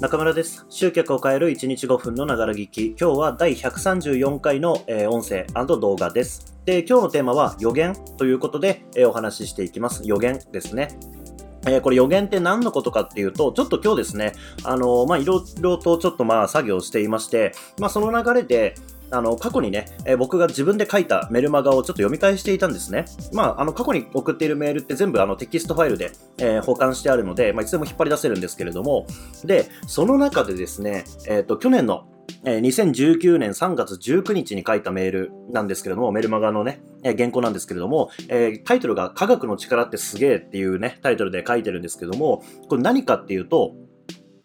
[0.00, 0.64] 中村です。
[0.70, 2.96] 集客を変える1日5分のながら聞き。
[2.98, 6.56] 今日は第134回の、え音声動画です。
[6.64, 10.00] で、今日のテーマは予言ということで、えお話ししていきます。
[10.06, 10.88] 予言ですね。
[11.66, 14.32] えーこれ予言って何のことかっていうと、ちょっと今日ですね、
[14.64, 18.76] あのーま、いろいろとちょっとまあ、作業していまして、まあ、その流れで、
[19.10, 23.06] あの、過去にね、えー僕が自分で書いたメルマガをちょっと読み返していたんですね。
[23.32, 29.06] まあ、あの、過去に送っているメールって全部あのテキストファイルで、えー保管してあるので、まあ、いつでも引っ張り出せるんですけれども、
[29.44, 32.06] で、その中でですね、えっ、と、去年の、
[32.44, 43.74] えー2019年3月19日に書いたメールなんですけれども、メルマガのね、えー原稿なんですけれども、えータイトルが科学の力ってすげえっていうね、タイトルで書いてるんですけども、これ何かっていうと、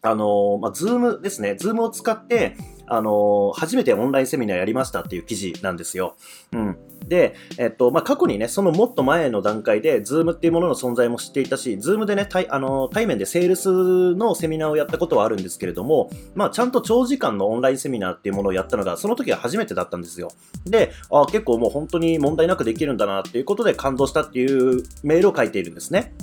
[0.01, 1.55] あのまあ、 Zoom ですね。
[1.55, 2.55] Zoom を使って、
[2.87, 6.15] あの初めてオンラインセミナーやりましたっていう記事なんですよ。
[6.51, 6.77] うん。
[7.07, 20.31] で、えっと、まあ、過去にね、そのもっと前の段階で、 Zoom っていうものの存在も知っていたし、 Zoom でね、対あの対面でセールスのセミナーをやったことはあるんですけれども、まあ、ちゃんと長時間のオンラインセミナーっていうものをやったのが、その時は初めてだったんですよ。
[20.65, 26.13] で、あ結構もう本当に問題なくできるんだなっていうことで感動したっていうメールを書いているんですね。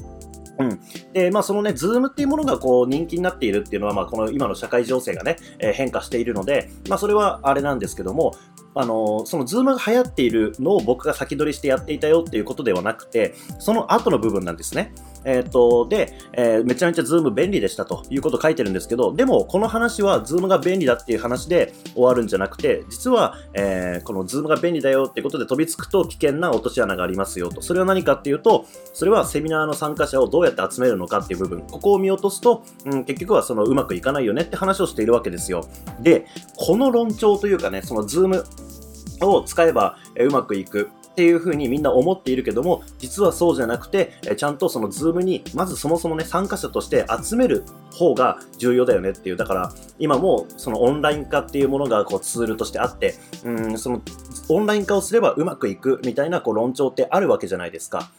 [0.58, 0.80] うん。
[1.12, 8.34] で、まあ、そのね、 Zoom っていうものがこう人気になっているっていうのは、まあ、この今の社会情勢がね、えー変化しているので、まあ、それはあれなんですけども、
[8.74, 14.92] あのーその Zoom が流行っているのを僕が先取りしてやっていたよっていうことではなくて、その後の部分なんですね。
[15.24, 27.62] えっ、と、で、えーめちゃめちゃ Zoom 便利でしたということを書いてるんですけど、でも、この話は Zoom が便利だっていう話で終わるんじゃなくて、実は、えーこの Zoom が便利だよってことで飛びつくと危険な落とし穴がありますよと。
[27.62, 35.66] それは何かっていうと、それはセミナーの参加者をどうやって集めるのかっていう部分、ここを見落とすと、うん、結局はそのうまくいかないよねって話をしているわけですよ。
[36.00, 38.44] で、この論調というかね、その Zoom
[39.20, 40.90] を使えばえうまくいく。
[41.12, 49.36] っていうふうにみんな思っているけども、実はそうじゃなくて、えちゃんとその Zoom に、まずそもそもね、参加者として集める方が重要だよねっていう。
[49.36, 54.00] だから、今もそのオンライン化っていうものがこうツールとしてあって、うん、その
[54.48, 58.10] オンライン化をすればうまくいくみたいなこう論調ってあるわけじゃないですか。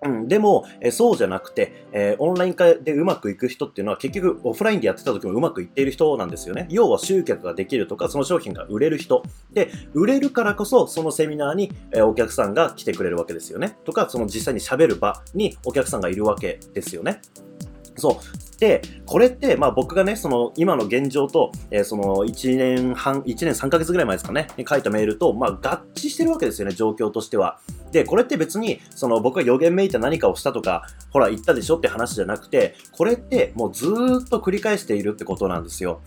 [0.00, 6.66] うん、でも、えそうじゃなくて、えーオンライン化でうまくいく人っていうのは結局オフラインでやってた時もうまくいっている人なんですよね。
[6.70, 9.24] 要は集客ができるとか、その商品が売れる人。
[9.52, 13.76] で、売れるからこそそのセミナーに、えお客さんが来てくれるわけですよね。
[13.84, 17.20] とか、その実際に喋る場にお客さんがいるわけですよね。
[17.96, 18.58] そう。
[18.60, 27.60] で、これって、まあ僕がね、その今の現状と、えーその1年半、1年3ヶ月ぐらい前ですかね、に書いたメールと、まあ合致してるわけですよね、状況としては。
[27.92, 36.00] で、これって別に、その僕が予言めいた何かをしたとか、ほら言ったでしょって話じゃなくて、これってもうずーっと繰り返しているってことなんですよ。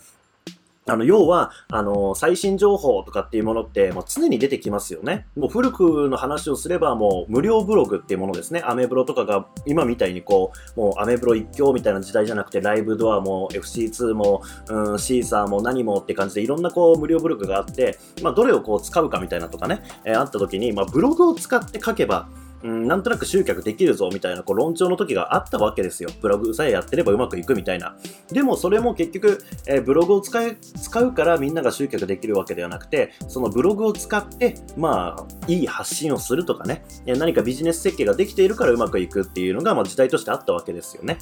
[0.91, 5.25] あの、要は、あの、最新情報とかっていうものって、もう常に出てきますよね。
[5.37, 8.61] もう古くの話をすれば、もう無料ブログっていうものですね。
[8.65, 22.27] アメブロとかが、今みたいにこう、もうアメブロ一強みたいな時代じゃなくて、ライブドアも FC2 も、うん、シーサーも何もって感じで、いろんなこう、無料ブログがあって、まあ、どれをこう使うかみたいなとかね、えーあった時に、まあ、ブログを使って書けば、
[22.63, 26.09] うん、なんとなく集客できるぞみたいなこう論調の時があったわけですよ。
[26.21, 27.95] ブログさえやってればうまくいくみたいな。
[28.31, 41.17] でもそれも結局、えーブログを使い使うからみんなが集客できるわけではなくて、そのブログを使って、まあ、いい発信をするとかね、え何かビジネス設計ができているからうまくいくっていうのが、まあ、時代としてあったわけですよね。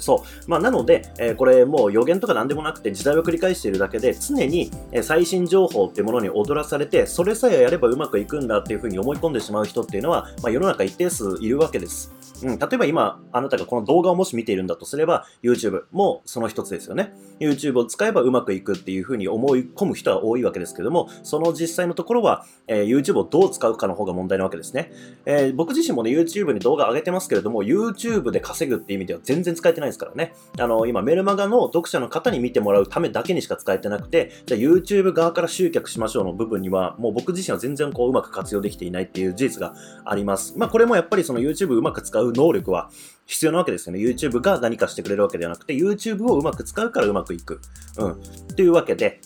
[0.00, 0.50] そう。
[0.50, 12.12] まあ、なので、えーこれもう予言とか何でもなくて時代を繰り返しているだけで、常に、え最新情報っていうものに踊らされて、それさえやればうまくいくんだっていうふうに思い込んでしまう人っていうのは、まあ、世の中一定数いるわけです。
[12.42, 17.12] うん、例えば今、あなたがこの動画をもし見ているんだとすれば、YouTube もその一つですよね。
[17.40, 24.92] YouTube を使えばうまくいくっていうふうに思い込む人は多いわけですけども、その実際のところは、えー YouTube をどう使うかの方が問題なわけですね。
[25.24, 30.34] えー僕自身もね、YouTube に動画上げてますけれども、YouTube で稼ぐっていう意味では全然使えてないですからね。
[30.58, 39.74] あの、今、メルマガの読者の方に見てもらうためだけにしか使えてなくて、じゃ YouTube 側から集客しましょうの部分には、もう僕自身は全然こう、うまく活用できていないっていう事実が
[40.04, 40.54] あります。
[40.56, 42.90] まあ、これもやっぱりその YouTube うまく使う能力は
[43.26, 44.00] 必要なわけですよね。
[44.00, 47.60] YouTube が何かしてくれるわけではなくて、YouTube をうまく使うからうまくいく。
[47.98, 48.22] うん。
[48.56, 49.20] というわけで、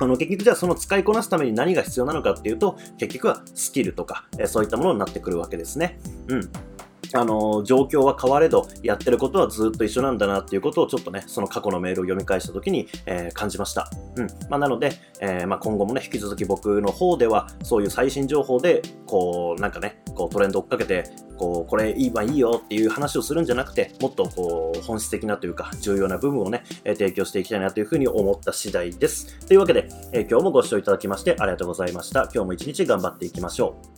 [0.00, 5.98] あの結局じゃあその使いこなすために何が必要なのかっていうと、結局はスキルとか、えそういったものになってくるわけですね。
[6.28, 6.50] うん。
[7.14, 13.88] あの状況は変われど、やってることはずっと一緒なんだなっていうことをちょっとね、その過去のメールを読み返したときに、えー感じました。
[14.16, 14.26] うん。
[14.48, 21.04] まあ、なので、えーまあ、今後もね、引き続き僕の方では、そういう最新情報で、こう、なんかね、こうトレンド追っかけて、
[21.36, 29.38] こう、これいいわ、いいよっていう話をするんじゃなくて、もっとこう、本質的なというか、重要な部分をね、えー提供していきたいなというふうに思った次第です。
[29.46, 32.22] というわけで、え今日もご視聴いただきましてありがとうございました。
[32.34, 33.97] 今日も一日頑張っていきましょう。